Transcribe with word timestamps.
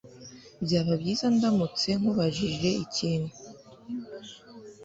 Byaba 0.63 0.93
byiza 1.01 1.25
ndamutse 1.35 1.87
nkubajije 1.99 2.69
ikintu? 2.85 3.31